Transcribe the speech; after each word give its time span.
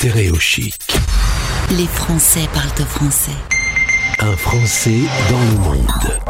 Stéréo 0.00 0.38
Chic. 0.38 0.96
Les 1.76 1.84
Français 1.84 2.48
parlent 2.54 2.70
au 2.80 2.86
français. 2.86 3.36
Un 4.20 4.34
Français 4.34 5.00
dans 5.28 5.40
le 5.40 5.58
monde. 5.58 6.20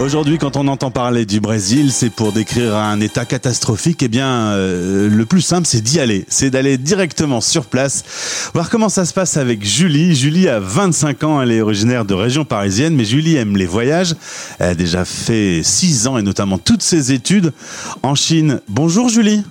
Aujourd'hui, 0.00 0.38
quand 0.38 0.56
on 0.56 0.66
entend 0.66 0.90
parler 0.90 1.26
du 1.26 1.38
Brésil, 1.38 1.92
c'est 1.92 2.10
pour 2.10 2.32
décrire 2.32 2.74
un 2.74 3.00
état 3.00 3.24
catastrophique. 3.24 4.02
Eh 4.02 4.08
bien, 4.08 4.48
euh, 4.48 5.08
le 5.08 5.26
plus 5.26 5.42
simple, 5.42 5.64
c'est 5.64 5.80
d'y 5.80 6.00
aller. 6.00 6.24
C'est 6.26 6.50
d'aller 6.50 6.76
directement 6.76 7.40
sur 7.40 7.64
place. 7.64 8.50
Voir 8.52 8.68
comment 8.68 8.88
ça 8.88 9.04
se 9.04 9.14
passe 9.14 9.36
avec 9.36 9.64
Julie. 9.64 10.16
Julie 10.16 10.48
a 10.48 10.58
25 10.58 11.22
ans. 11.22 11.40
Elle 11.40 11.52
est 11.52 11.60
originaire 11.60 12.04
de 12.04 12.14
région 12.14 12.44
parisienne, 12.44 12.96
mais 12.96 13.04
Julie 13.04 13.36
aime 13.36 13.56
les 13.56 13.66
voyages. 13.66 14.16
Elle 14.58 14.70
a 14.70 14.74
déjà 14.74 15.04
fait 15.04 15.60
6 15.62 16.08
ans 16.08 16.18
et 16.18 16.22
notamment 16.22 16.58
toutes 16.58 16.82
ses 16.82 17.12
études 17.12 17.52
en 18.02 18.16
Chine. 18.16 18.60
Bonjour 18.68 19.08
Julie. 19.08 19.44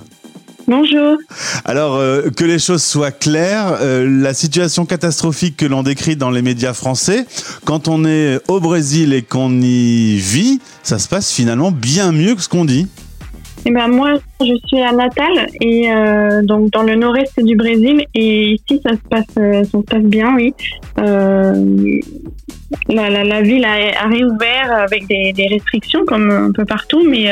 Bonjour. 0.69 1.17
Alors, 1.63 1.95
euh, 1.95 2.23
que 2.35 2.43
les 2.43 2.59
choses 2.59 2.83
soient 2.83 3.11
claires, 3.11 3.77
euh, 3.79 4.05
la 4.05 4.33
situation 4.33 4.85
catastrophique 4.85 5.55
que 5.55 5.65
l'on 5.65 5.81
décrit 5.81 6.17
dans 6.17 6.29
les 6.29 6.41
médias 6.41 6.73
français, 6.73 7.25
quand 7.63 7.87
on 7.87 8.03
est 8.03 8.41
au 8.49 8.59
Brésil 8.59 9.13
et 9.13 9.21
qu'on 9.21 9.61
y 9.61 10.17
vit, 10.17 10.59
ça 10.83 10.99
se 10.99 11.07
passe 11.07 11.31
finalement 11.31 11.71
bien 11.71 12.11
mieux 12.11 12.35
que 12.35 12.41
ce 12.41 12.49
qu'on 12.49 12.65
dit. 12.65 12.87
Eh 13.65 13.71
ben 13.71 13.87
moi, 13.87 14.15
je 14.41 14.53
suis 14.65 14.81
à 14.81 14.91
Natal 14.91 15.47
et 15.61 15.89
euh, 15.89 16.41
donc 16.43 16.69
dans 16.71 16.83
le 16.83 16.95
nord-est 16.95 17.39
du 17.41 17.55
Brésil 17.55 18.05
et 18.13 18.51
ici 18.51 18.81
ça 18.83 18.91
se 18.91 19.09
passe, 19.09 19.25
ça 19.35 19.63
se 19.63 19.77
passe 19.77 20.03
bien, 20.03 20.35
oui. 20.35 20.53
La, 22.89 23.09
la, 23.09 23.23
la, 23.23 23.41
ville 23.41 23.63
a, 23.63 24.03
a, 24.03 24.07
réouvert 24.07 24.71
avec 24.73 25.07
des, 25.07 25.31
des, 25.31 25.47
restrictions 25.47 26.03
comme 26.05 26.29
un 26.29 26.51
peu 26.51 26.65
partout, 26.65 27.01
mais 27.09 27.31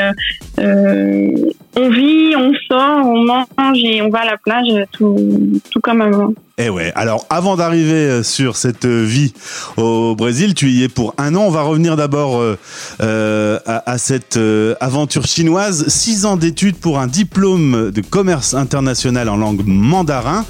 euh, 0.59 1.29
on 1.75 1.89
vit, 1.89 2.35
on 2.35 2.53
sort, 2.69 3.05
on 3.05 3.25
mange 3.25 3.83
et 3.83 4.01
on 4.01 4.09
va 4.09 4.19
à 4.19 4.25
la 4.25 4.37
plage, 4.37 4.67
tout, 4.91 5.61
tout 5.71 5.79
comme 5.81 6.01
avant. 6.01 6.33
Eh 6.57 6.69
ouais. 6.69 6.93
Alors, 6.95 7.25
avant 7.29 7.57
d'arriver 7.57 8.23
sur 8.23 8.55
cette 8.55 8.85
vie 8.85 9.33
au 9.75 10.15
Brésil, 10.15 10.53
tu 10.53 10.69
y 10.69 10.83
es 10.83 10.87
pour 10.87 11.13
un 11.17 11.35
an. 11.35 11.41
On 11.41 11.49
va 11.49 11.63
revenir 11.63 11.97
d'abord 11.97 12.39
euh, 12.39 13.59
à, 13.65 13.91
à, 13.91 13.97
cette 13.97 14.39
aventure 14.79 15.25
chinoise. 15.25 15.89
Six 15.89 16.25
ans 16.25 16.37
d'études 16.37 16.77
pour 16.77 16.99
un 16.99 17.07
diplôme 17.07 17.91
de 17.91 18.01
commerce 18.01 18.53
international 18.53 19.27
en 19.27 19.35
langue 19.35 19.63
mandarin. 19.65 20.45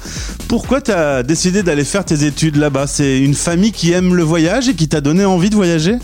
Pourquoi 0.48 0.80
tu 0.80 0.92
as 0.92 1.24
décidé 1.24 1.64
d'aller 1.64 1.84
faire 1.84 2.04
tes 2.04 2.24
études 2.24 2.54
là-bas? 2.54 2.86
C'est 2.86 3.18
une 3.18 3.34
famille 3.34 3.72
qui 3.72 3.90
aime 3.90 4.14
le 4.14 4.22
voyage 4.22 4.68
et 4.68 4.74
qui 4.74 4.88
t'a 4.88 5.00
donné 5.00 5.24
envie 5.24 5.50
de 5.50 5.56
voyager? 5.56 5.96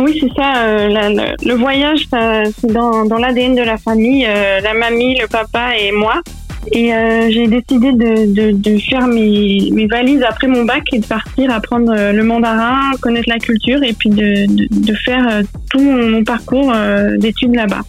Oui, 0.00 0.18
c'est 0.20 0.34
ça. 0.34 0.64
Euh, 0.64 1.34
le 1.44 1.54
voyage, 1.54 2.06
c'est 2.10 2.72
dans, 2.72 3.04
dans 3.04 3.18
l'ADN 3.18 3.54
de 3.54 3.62
la 3.62 3.76
famille. 3.76 4.26
Euh, 4.26 4.60
la 4.60 4.74
mamie, 4.74 5.18
le 5.18 5.26
papa 5.28 5.76
et 5.78 5.92
moi. 5.92 6.20
Et 6.72 6.94
euh, 6.94 7.30
j'ai 7.30 7.46
décidé 7.46 7.92
de, 7.92 8.52
de, 8.52 8.78
faire 8.78 9.06
mes, 9.06 9.68
mes, 9.70 9.86
valises 9.86 10.22
après 10.22 10.46
mon 10.46 10.64
bac 10.64 10.82
et 10.94 10.98
de 10.98 11.06
partir 11.06 11.52
apprendre 11.52 11.94
le 11.94 12.22
mandarin, 12.24 12.92
connaître 13.02 13.28
la 13.28 13.38
culture 13.38 13.82
et 13.82 13.92
puis 13.92 14.08
de, 14.08 14.46
de, 14.48 14.94
faire 15.04 15.42
tout 15.70 15.80
mon 15.80 16.24
parcours 16.24 16.72
d'études 17.18 17.54
là-bas. 17.54 17.82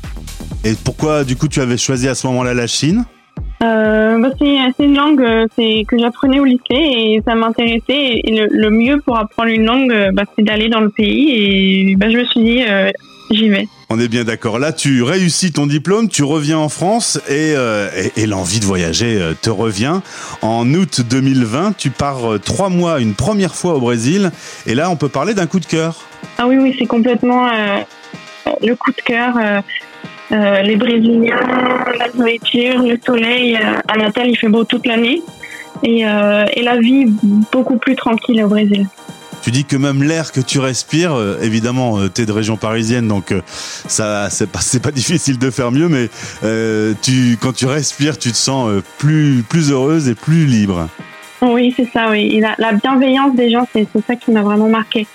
Et 0.65 0.73
pourquoi, 0.83 1.23
du 1.23 1.37
coup, 1.37 1.47
tu 1.47 1.61
avais 1.61 1.77
choisi 1.77 2.09
à 2.09 2.15
ce 2.15 2.27
moment-là 2.27 2.53
la 2.53 2.67
Chine? 2.67 3.05
Euh, 3.63 4.19
bah 4.19 4.29
c'est 4.37 4.83
une 4.83 4.97
langue 4.97 5.25
c'est 5.55 5.85
que 5.87 5.97
j'apprenais 5.97 6.41
au 6.41 6.45
lycée 6.45 6.61
et 6.71 7.21
ça 7.25 7.35
m'intéressait 7.35 8.19
et 8.23 8.37
le, 8.37 8.47
le, 8.51 8.69
mieux 8.69 8.99
pour 8.99 9.17
apprendre 9.17 9.49
une 9.49 9.65
langue 9.65 10.11
bah, 10.13 10.23
c'est 10.35 10.43
d'aller 10.43 10.67
dans 10.67 10.81
le 10.81 10.89
pays 10.89 11.31
et 11.31 11.95
bah, 11.95 12.09
je 12.09 12.17
me 12.17 12.25
suis 12.25 12.41
dit 12.41 12.63
euh, 12.67 12.91
j'y 13.31 13.47
vais. 13.47 13.67
On 13.89 13.99
est 13.99 14.09
bien 14.09 14.23
d'accord. 14.23 14.59
Là, 14.59 14.73
tu 14.73 15.03
réussis 15.03 15.53
ton 15.53 15.67
diplôme, 15.67 16.09
tu 16.09 16.23
reviens 16.23 16.57
en 16.57 16.69
France 16.69 17.17
et, 17.29 17.53
euh, 17.55 17.89
et, 17.95 18.23
et 18.23 18.25
l'envie 18.25 18.59
de 18.59 18.65
voyager 18.65 19.21
te 19.41 19.49
revient. 19.49 20.01
En 20.41 20.73
août 20.73 21.01
2020, 21.07 21.77
tu 21.77 21.91
pars 21.91 22.39
trois 22.43 22.69
mois 22.69 22.99
une 22.99 23.13
première 23.13 23.55
fois 23.55 23.75
au 23.75 23.79
Brésil 23.79 24.31
et 24.65 24.75
là, 24.75 24.89
on 24.89 24.97
peut 24.97 25.09
parler 25.09 25.33
d'un 25.33 25.47
coup 25.47 25.61
de 25.61 25.65
cœur. 25.65 26.01
Ah 26.37 26.47
oui, 26.47 26.57
oui, 26.57 26.75
c'est 26.77 26.87
complètement 26.87 27.47
le 28.61 28.75
coup 28.75 28.91
de 28.91 29.01
cœur. 29.01 29.35
Euh, 30.31 30.61
les 30.61 30.75
Brésiliens, 30.75 31.37
la 31.99 32.07
nourriture, 32.15 32.81
le 32.81 32.97
soleil. 33.05 33.55
Euh, 33.55 33.79
à 33.87 33.97
Natal, 33.97 34.27
il 34.27 34.37
fait 34.37 34.49
beau 34.49 34.63
toute 34.63 34.85
l'année. 34.85 35.21
Et, 35.83 36.05
euh, 36.07 36.45
et, 36.53 36.63
la 36.63 36.77
vie 36.77 37.05
beaucoup 37.51 37.77
plus 37.77 37.95
tranquille 37.95 38.43
au 38.43 38.47
Brésil. 38.47 38.87
Tu 39.43 39.51
dis 39.51 39.65
que 39.65 39.75
même 39.75 40.01
l'air 40.01 40.31
que 40.31 40.39
tu 40.39 40.57
respires, 40.57 41.15
évidemment, 41.41 41.99
tu 42.09 42.21
es 42.21 42.25
de 42.25 42.31
région 42.31 42.57
parisienne, 42.57 43.07
donc 43.07 43.31
ça, 43.45 44.29
c'est 44.31 44.49
pas, 44.49 44.61
pas 44.83 44.91
difficile 44.91 45.37
de 45.37 45.51
faire 45.51 45.71
mieux, 45.71 45.87
mais 45.87 46.09
tu, 47.03 47.37
quand 47.39 47.53
tu 47.53 47.67
respires, 47.67 48.17
tu 48.17 48.31
te 48.31 48.37
sens 48.37 48.71
plus, 48.97 49.43
plus 49.47 49.71
heureuse 49.71 50.09
et 50.09 50.15
plus 50.15 50.45
libre. 50.45 50.87
Oui, 51.43 51.71
c'est 51.77 51.87
ça, 51.93 52.09
oui. 52.09 52.39
La, 52.39 52.55
la 52.57 52.71
bienveillance 52.71 53.35
des 53.35 53.51
gens, 53.51 53.67
c'est 53.71 53.87
ça 54.07 54.15
qui 54.15 54.31
m'a 54.31 54.41
vraiment 54.41 54.69
marqué. 54.69 55.05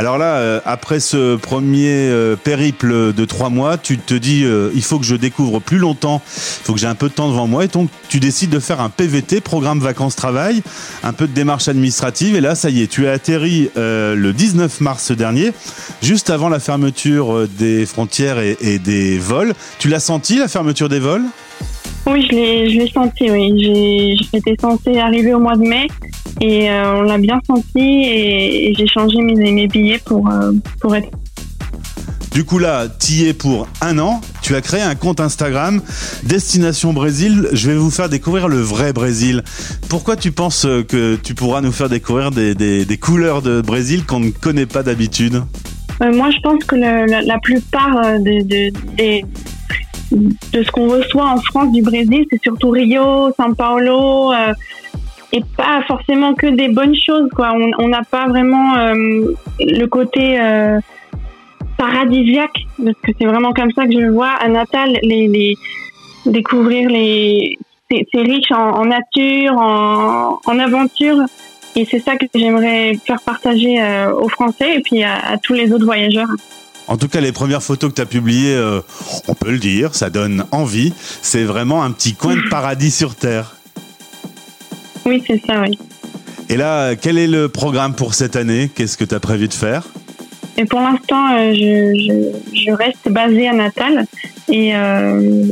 Alors 0.00 0.16
là, 0.16 0.36
euh, 0.36 0.60
après 0.64 0.98
ce 0.98 1.36
premier 1.36 2.08
euh, 2.08 2.34
périple 2.34 3.12
de 3.12 3.24
trois 3.26 3.50
mois, 3.50 3.76
tu 3.76 3.98
te 3.98 4.14
dis 4.14 4.44
euh, 4.44 4.70
il 4.74 4.80
faut 4.80 4.98
que 4.98 5.04
je 5.04 5.14
découvre 5.14 5.58
plus 5.58 5.76
longtemps, 5.76 6.22
il 6.24 6.64
faut 6.64 6.72
que 6.72 6.80
j'ai 6.80 6.86
un 6.86 6.94
peu 6.94 7.10
de 7.10 7.12
temps 7.12 7.28
devant 7.28 7.46
moi, 7.46 7.66
et 7.66 7.68
donc 7.68 7.90
tu 8.08 8.18
décides 8.18 8.48
de 8.48 8.60
faire 8.60 8.80
un 8.80 8.88
PVT, 8.88 9.42
programme 9.42 9.78
vacances-travail, 9.78 10.62
un 11.04 11.12
peu 11.12 11.26
de 11.26 11.34
démarche 11.34 11.68
administrative, 11.68 12.34
et 12.34 12.40
là, 12.40 12.54
ça 12.54 12.70
y 12.70 12.80
est, 12.80 12.86
tu 12.86 13.04
es 13.04 13.08
atterri 13.10 13.68
le 13.76 14.32
19 14.32 14.80
mars 14.80 15.12
dernier, 15.12 15.52
juste 16.00 16.30
avant 16.30 16.48
la 16.48 16.60
fermeture 16.60 17.46
des 17.58 17.84
frontières 17.84 18.38
et, 18.38 18.78
des 18.78 19.18
vols. 19.18 19.52
Tu 19.78 19.88
l'as 19.88 20.00
senti, 20.00 20.38
la 20.38 20.48
fermeture 20.48 20.88
des 20.88 20.98
vols? 20.98 21.24
Oui, 22.06 22.26
je 22.26 22.78
l'ai 22.78 22.90
senti, 22.90 23.30
oui. 23.30 24.16
J'étais 24.32 24.56
censée 24.58 24.98
arriver 24.98 25.34
au 25.34 25.40
mois 25.40 25.56
de 25.56 25.68
mai 25.68 25.88
et 26.40 26.70
euh, 26.70 26.96
on 26.96 27.02
l'a 27.02 27.18
bien 27.18 27.40
senti 27.46 27.78
et, 27.78 28.70
et 28.70 28.74
j'ai 28.74 28.86
changé 28.86 29.18
mes, 29.20 29.52
mes, 29.52 29.68
billets 29.68 30.00
pour, 30.04 30.28
euh, 30.28 30.52
pour 30.80 30.96
être. 30.96 31.08
Du 32.32 32.44
coup 32.44 32.58
là, 32.58 32.86
tu 32.88 33.24
es 33.26 33.32
pour 33.34 33.68
un 33.80 33.98
an. 33.98 34.20
Tu 34.40 34.54
as 34.54 34.60
créé 34.60 34.80
un 34.80 34.94
compte 34.94 35.20
Instagram 35.20 35.82
Destination 36.22 36.92
Brésil. 36.92 37.48
Je 37.52 37.70
vais 37.70 37.76
vous 37.76 37.90
faire 37.90 38.08
découvrir 38.08 38.48
le 38.48 38.60
vrai 38.60 38.92
Brésil. 38.92 39.42
Pourquoi 39.88 40.16
tu 40.16 40.32
penses 40.32 40.66
que 40.88 41.16
tu 41.16 41.34
pourras 41.34 41.60
nous 41.60 41.72
faire 41.72 41.88
découvrir 41.88 42.30
des, 42.30 42.54
des, 42.54 42.84
des 42.84 42.96
couleurs 42.96 43.42
de 43.42 43.60
Brésil 43.60 44.06
qu'on 44.06 44.20
ne 44.20 44.30
connaît 44.30 44.66
pas 44.66 44.82
d'habitude? 44.82 45.42
Euh, 46.02 46.12
Moi, 46.14 46.30
je 46.30 46.40
pense 46.40 46.62
que 46.64 46.76
la, 46.76 47.06
la, 47.06 47.38
plupart 47.38 48.18
des 48.20 48.72
de 50.12 50.62
ce 50.64 50.70
qu'on 50.70 50.88
reçoit 50.88 51.28
en 51.28 51.40
France 51.40 51.72
du 51.72 51.82
Brésil, 51.82 52.26
c'est 52.30 52.42
surtout 52.42 52.70
Rio, 52.70 53.30
São 53.38 53.54
Paulo, 53.54 54.32
euh, 54.32 54.52
et 55.32 55.42
pas 55.56 55.82
forcément 55.86 56.34
que 56.34 56.46
des 56.46 56.68
bonnes 56.68 56.94
choses. 56.96 57.28
Quoi. 57.34 57.52
On 57.78 57.88
n'a 57.88 58.02
pas 58.02 58.26
vraiment 58.26 58.76
euh, 58.76 59.34
le 59.60 59.86
côté 59.86 60.40
euh, 60.40 60.78
paradisiaque, 61.76 62.66
parce 62.82 62.96
que 63.02 63.12
c'est 63.18 63.26
vraiment 63.26 63.52
comme 63.52 63.70
ça 63.72 63.86
que 63.86 63.92
je 63.92 63.98
le 63.98 64.12
vois 64.12 64.30
à 64.30 64.48
Natal, 64.48 64.98
les, 65.02 65.28
les 65.28 65.54
découvrir 66.26 66.88
les. 66.88 67.58
C'est 67.90 68.20
riche 68.20 68.52
en, 68.52 68.70
en, 68.70 68.84
nature, 68.84 69.54
en, 69.58 70.38
en 70.46 70.58
aventure. 70.60 71.16
Et 71.74 71.84
c'est 71.90 71.98
ça 71.98 72.16
que 72.16 72.26
j'aimerais 72.34 72.94
faire 73.04 73.20
partager 73.20 73.80
euh, 73.82 74.12
aux 74.12 74.28
Français 74.28 74.76
et 74.76 74.80
puis 74.80 75.02
à, 75.02 75.14
à 75.14 75.38
tous 75.38 75.54
les 75.54 75.72
autres 75.72 75.84
voyageurs. 75.84 76.28
En 76.86 76.96
tout 76.96 77.08
cas, 77.08 77.20
les 77.20 77.32
premières 77.32 77.62
photos 77.62 77.90
que 77.90 77.94
tu 77.96 78.00
as 78.02 78.06
publiées, 78.06 78.54
euh, 78.54 78.80
on 79.28 79.34
peut 79.34 79.50
le 79.50 79.58
dire, 79.58 79.94
ça 79.94 80.10
donne 80.10 80.44
envie. 80.50 80.92
C'est 81.22 81.44
vraiment 81.44 81.82
un 81.82 81.92
petit 81.92 82.14
coin 82.14 82.34
de 82.34 82.42
paradis 82.50 82.90
sur 82.90 83.14
Terre. 83.14 83.56
Oui, 85.10 85.20
c'est 85.26 85.42
ça, 85.44 85.60
oui. 85.60 85.76
Et 86.48 86.56
là, 86.56 86.94
quel 86.94 87.18
est 87.18 87.26
le 87.26 87.48
programme 87.48 87.94
pour 87.94 88.14
cette 88.14 88.36
année? 88.36 88.70
Qu'est-ce 88.72 88.96
que 88.96 89.02
tu 89.02 89.12
as 89.12 89.18
prévu 89.18 89.48
de 89.48 89.52
faire? 89.52 89.82
Et 90.56 90.64
Pour 90.64 90.78
l'instant, 90.78 91.34
euh, 91.34 91.52
je, 91.52 92.38
je, 92.54 92.64
je, 92.64 92.70
reste 92.72 93.08
basée 93.10 93.48
à 93.48 93.52
Natal 93.52 94.06
et 94.48 94.72
euh, 94.76 95.42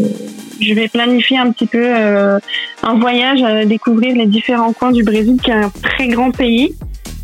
je 0.60 0.74
vais 0.74 0.86
planifier 0.86 1.38
un 1.38 1.50
petit 1.50 1.66
peu 1.66 1.82
euh, 1.82 2.38
un 2.84 2.98
voyage 3.00 3.42
à 3.42 3.64
découvrir 3.64 4.14
les 4.14 4.26
différents 4.26 4.72
coins 4.72 4.92
du 4.92 5.02
Brésil, 5.02 5.38
qui 5.42 5.50
est 5.50 5.54
un 5.54 5.72
très 5.82 6.06
grand 6.06 6.30
pays. 6.30 6.72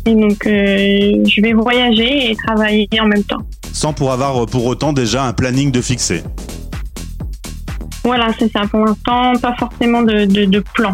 Et 0.05 0.13
donc, 0.13 0.45
euh, 0.45 1.23
je 1.25 1.41
vais 1.41 1.53
voyager 1.53 2.31
et 2.31 2.35
travailler 2.35 2.89
en 2.99 3.05
même 3.05 3.23
temps 3.23 3.45
sans 3.71 3.93
pour 3.93 4.11
avoir 4.13 4.45
pour 4.45 4.65
autant 4.65 4.93
déjà 4.93 5.23
un 5.25 5.33
planning 5.33 5.71
de 5.71 5.81
fixé. 5.81 6.23
Voilà, 8.05 8.27
c'est 8.37 8.51
ça. 8.51 8.61
Pour 8.69 8.85
l'instant, 8.85 9.33
pas 9.41 9.55
forcément 9.57 10.03
de, 10.03 10.25
de, 10.25 10.45
de, 10.45 10.59
plan. 10.59 10.93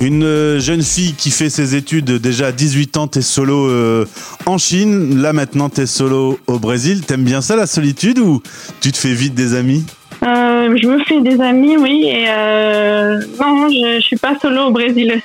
Une 0.00 0.24
euh, 0.24 0.58
jeune 0.60 0.82
fille 0.82 1.12
qui 1.12 1.30
fait 1.30 1.50
ses 1.50 1.74
études 1.74 2.10
déjà 2.12 2.46
à 2.48 2.52
18 2.52 2.96
ans, 2.96 3.06
t'es 3.06 3.20
solo 3.20 3.68
euh, 3.68 4.06
en 4.46 4.56
Chine. 4.56 5.20
Là 5.20 5.34
maintenant, 5.34 5.68
t'es 5.68 5.84
solo 5.86 6.38
au 6.46 6.58
Brésil. 6.58 7.02
T'aimes 7.04 7.24
bien 7.24 7.42
ça, 7.42 7.54
la 7.54 7.66
solitude, 7.66 8.18
ou 8.18 8.42
tu 8.80 8.92
te 8.92 8.96
fais 8.96 9.12
vite 9.12 9.34
des 9.34 9.54
amis? 9.54 9.84
Euh, 10.22 10.74
Je 10.80 10.86
me 10.88 11.04
fais 11.04 11.20
des 11.20 11.38
amis, 11.42 11.76
oui. 11.76 12.04
Et 12.06 12.24
euh, 12.28 13.18
non, 13.38 13.68
je, 13.68 13.96
je 13.96 14.00
suis 14.00 14.16
pas 14.16 14.38
solo 14.40 14.68
au 14.68 14.70
Brésil. 14.70 15.20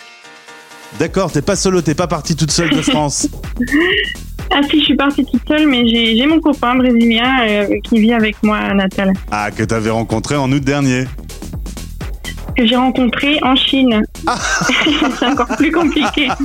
D'accord, 1.00 1.31
t'es 1.31 1.42
pas 1.42 1.56
solo, 1.56 1.81
t'es 1.81 1.95
pas 1.95 2.07
partie 2.07 2.36
toute 2.36 2.51
seule 2.51 2.69
de 2.69 2.81
France. 2.81 3.30
Ah 4.51 4.62
si, 4.69 4.80
je 4.80 4.86
suis 4.86 4.95
partie 4.95 5.25
toute 5.25 5.42
seule, 5.48 5.68
mais 5.68 5.88
j'ai 5.88 6.25
mon 6.25 6.39
copain 6.39 6.75
brésilien 6.75 7.39
euh, 7.48 7.66
qui 7.83 8.00
vit 8.00 8.13
avec 8.13 8.36
moi 8.44 8.57
à 8.57 8.74
Natal. 8.74 9.12
Ah, 9.31 9.51
que 9.51 9.63
tu 9.63 9.74
avais 9.74 9.89
rencontré 9.89 10.36
en 10.36 10.51
août 10.51 10.63
dernier 10.63 11.06
que 12.56 12.66
j'ai 12.66 12.75
rencontré 12.75 13.40
en 13.44 13.56
Chine. 13.56 14.04
c'est 15.19 15.25
encore 15.25 15.56
plus 15.57 15.72
compliqué. 15.72 16.30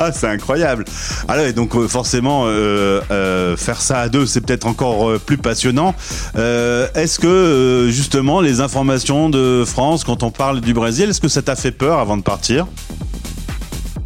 Ah, 0.00 0.12
c'est 0.12 0.28
incroyable. 0.28 0.84
Alors, 1.26 1.46
et 1.46 1.52
donc 1.52 1.74
euh, 1.74 1.88
forcément, 1.88 2.44
euh, 2.46 3.00
euh, 3.10 3.56
faire 3.56 3.80
ça 3.80 4.00
à 4.00 4.08
deux, 4.08 4.26
c'est 4.26 4.40
peut-être 4.40 4.66
encore 4.66 5.18
plus 5.18 5.38
passionnant. 5.38 5.94
Euh, 6.36 6.86
est-ce 6.94 7.18
que 7.18 7.88
justement 7.90 8.40
les 8.40 8.60
informations 8.60 9.30
de 9.30 9.64
France, 9.66 10.04
quand 10.04 10.22
on 10.22 10.30
parle 10.30 10.60
du 10.60 10.74
Brésil, 10.74 11.10
est-ce 11.10 11.20
que 11.20 11.28
ça 11.28 11.42
t'a 11.42 11.56
fait 11.56 11.72
peur 11.72 11.98
avant 11.98 12.16
de 12.16 12.22
partir? 12.22 12.66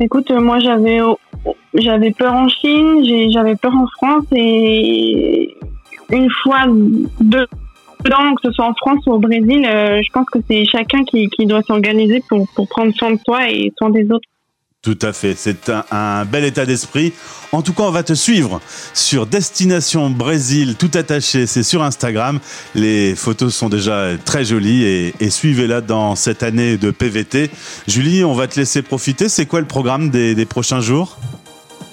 Écoute, 0.00 0.30
moi 0.30 0.58
j'avais 0.60 1.00
j'avais 1.74 2.12
peur 2.12 2.32
en 2.32 2.48
Chine, 2.48 3.04
j'avais 3.30 3.56
peur 3.56 3.74
en 3.74 3.86
France 3.98 4.24
et 4.34 5.54
une 6.10 6.30
fois 6.42 6.64
deux 7.20 7.46
que 8.04 8.48
ce 8.48 8.52
soit 8.52 8.66
en 8.66 8.74
France 8.74 9.00
ou 9.06 9.12
au 9.12 9.18
Brésil, 9.18 9.64
euh, 9.66 10.00
je 10.02 10.12
pense 10.12 10.26
que 10.30 10.38
c'est 10.48 10.64
chacun 10.64 11.04
qui, 11.04 11.28
qui 11.28 11.46
doit 11.46 11.62
s'organiser 11.62 12.22
pour, 12.28 12.46
pour 12.54 12.68
prendre 12.68 12.92
soin 12.94 13.12
de 13.12 13.18
soi 13.24 13.50
et 13.50 13.72
soin 13.78 13.90
des 13.90 14.04
autres. 14.10 14.28
Tout 14.82 14.98
à 15.02 15.12
fait, 15.12 15.34
c'est 15.36 15.68
un, 15.68 15.84
un 15.92 16.24
bel 16.24 16.44
état 16.44 16.66
d'esprit. 16.66 17.12
En 17.52 17.62
tout 17.62 17.72
cas, 17.72 17.84
on 17.84 17.92
va 17.92 18.02
te 18.02 18.14
suivre 18.14 18.60
sur 18.94 19.26
Destination 19.26 20.10
Brésil, 20.10 20.74
tout 20.76 20.90
attaché, 20.94 21.46
c'est 21.46 21.62
sur 21.62 21.84
Instagram. 21.84 22.40
Les 22.74 23.14
photos 23.14 23.54
sont 23.54 23.68
déjà 23.68 24.08
très 24.24 24.44
jolies 24.44 24.82
et, 24.82 25.14
et 25.20 25.30
suivez-la 25.30 25.82
dans 25.82 26.16
cette 26.16 26.42
année 26.42 26.78
de 26.78 26.90
PVT. 26.90 27.50
Julie, 27.86 28.24
on 28.24 28.32
va 28.32 28.48
te 28.48 28.58
laisser 28.58 28.82
profiter. 28.82 29.28
C'est 29.28 29.46
quoi 29.46 29.60
le 29.60 29.66
programme 29.66 30.10
des, 30.10 30.34
des 30.34 30.46
prochains 30.46 30.80
jours? 30.80 31.16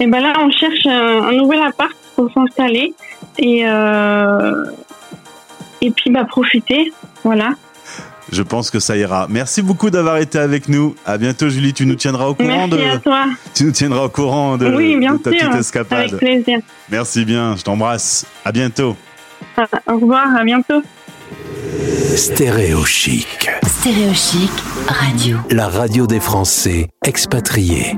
Et 0.00 0.08
ben 0.08 0.20
là, 0.20 0.32
on 0.40 0.50
cherche 0.50 0.86
un, 0.86 1.28
un 1.28 1.32
nouvel 1.32 1.60
appart 1.62 1.92
pour 2.16 2.28
s'installer 2.32 2.92
et 3.38 3.68
euh, 3.68 4.64
et 5.80 5.90
puis 5.90 6.10
bah 6.10 6.24
profiter, 6.24 6.92
voilà. 7.24 7.50
Je 8.32 8.42
pense 8.42 8.70
que 8.70 8.78
ça 8.78 8.96
ira. 8.96 9.26
Merci 9.28 9.60
beaucoup 9.60 9.90
d'avoir 9.90 10.18
été 10.18 10.38
avec 10.38 10.68
nous. 10.68 10.94
À 11.04 11.18
bientôt, 11.18 11.48
Julie. 11.48 11.72
Tu 11.72 11.84
nous 11.84 11.96
tiendras 11.96 12.26
au 12.26 12.34
courant 12.34 12.68
Merci 12.68 12.84
à 12.88 12.96
de, 12.96 13.02
toi. 13.02 13.24
tu 13.54 13.64
nous 13.64 13.72
tiendras 13.72 14.04
au 14.04 14.08
courant 14.08 14.56
de, 14.56 14.68
oui, 14.72 14.96
bien 14.96 15.14
de 15.14 15.18
ta 15.18 15.30
sûr, 15.32 15.40
petite 15.48 15.60
escapade. 15.60 15.98
avec 15.98 16.16
plaisir. 16.16 16.58
Merci 16.90 17.24
bien. 17.24 17.56
Je 17.56 17.62
t'embrasse. 17.64 18.26
À 18.44 18.52
bientôt. 18.52 18.96
Au 19.88 19.94
revoir, 19.94 20.36
à 20.36 20.44
bientôt. 20.44 20.80
Stéréo 22.16 22.84
Chic, 22.84 23.48
Stéréo 23.64 24.12
Chic 24.14 24.50
Radio. 24.88 25.38
la 25.50 25.68
radio 25.68 26.06
des 26.06 26.20
Français 26.20 26.88
expatriés. 27.04 27.96